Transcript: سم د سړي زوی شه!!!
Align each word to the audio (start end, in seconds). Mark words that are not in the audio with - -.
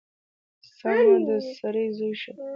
سم 0.77 1.07
د 1.27 1.27
سړي 1.57 1.85
زوی 1.97 2.13
شه!!! 2.21 2.31